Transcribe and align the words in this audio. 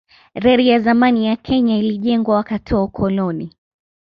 Reli 0.35 0.67
ya 0.69 0.79
zamani 0.79 1.27
ya 1.27 1.35
Kenya 1.35 1.77
ilijengwa 1.77 2.35
wakati 2.35 2.73
wa 2.75 2.83
ukoloni. 2.83 3.55